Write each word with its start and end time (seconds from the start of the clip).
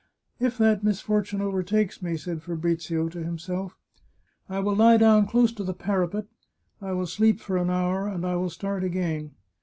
"If 0.47 0.57
that 0.57 0.83
misfortune 0.83 1.41
overtakes 1.41 2.01
me," 2.01 2.17
said 2.17 2.41
Fabrizio 2.41 3.07
to 3.09 3.23
himself," 3.23 3.77
I 4.49 4.57
will 4.59 4.75
lie 4.75 4.97
down 4.97 5.27
close 5.27 5.51
to 5.51 5.63
the 5.63 5.75
parapet; 5.75 6.25
I 6.81 6.91
will 6.93 7.05
sleep 7.05 7.39
for 7.39 7.55
an 7.57 7.69
hour, 7.69 8.07
and 8.07 8.25
I 8.25 8.35
will 8.37 8.49
start 8.49 8.83
again. 8.83 9.35